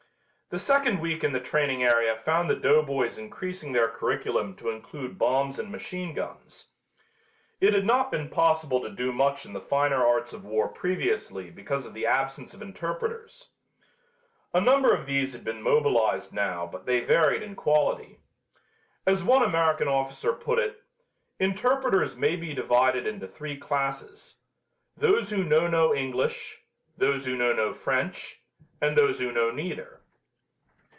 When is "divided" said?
22.53-23.07